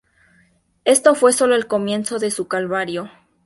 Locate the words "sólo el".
1.31-1.67